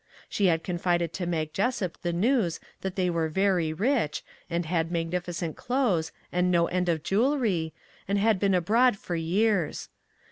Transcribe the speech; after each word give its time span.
She 0.27 0.47
had 0.47 0.63
confided 0.63 1.13
to 1.13 1.27
Mag 1.27 1.53
Jessup 1.53 1.95
the 2.01 2.11
news 2.11 2.59
that 2.81 2.95
they 2.95 3.07
were 3.07 3.29
very 3.29 3.71
rich, 3.71 4.23
and 4.49 4.65
had 4.65 4.91
magnificent 4.91 5.55
clothes, 5.55 6.11
and 6.31 6.49
no 6.49 6.65
end 6.65 6.89
of 6.89 7.03
jewelry, 7.03 7.71
and 8.07 8.17
had 8.17 8.39
been 8.39 8.55
abroad 8.55 8.97
for 8.97 9.15
years. 9.15 9.89